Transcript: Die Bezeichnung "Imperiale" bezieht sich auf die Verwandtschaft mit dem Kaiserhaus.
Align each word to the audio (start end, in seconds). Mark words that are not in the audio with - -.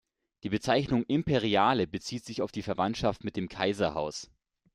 Die 0.41 0.49
Bezeichnung 0.49 1.03
"Imperiale" 1.03 1.85
bezieht 1.85 2.25
sich 2.25 2.41
auf 2.41 2.51
die 2.51 2.63
Verwandtschaft 2.63 3.23
mit 3.23 3.35
dem 3.37 3.49
Kaiserhaus. 3.49 4.31